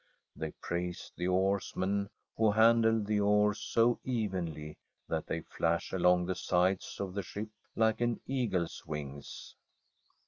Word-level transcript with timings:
They 0.35 0.49
praise 0.63 1.11
the 1.15 1.27
oarsmen, 1.27 2.09
who 2.35 2.49
handle 2.49 3.03
the 3.03 3.19
oars 3.19 3.59
so 3.59 3.99
evenly 4.03 4.79
that 5.07 5.27
they 5.27 5.41
flash 5.41 5.91
along 5.93 6.25
the 6.25 6.33
sides 6.33 6.99
of 6.99 7.13
the 7.13 7.21
ship 7.21 7.49
like 7.75 8.01
an 8.01 8.19
eagle's 8.25 8.83
wings. 8.87 9.55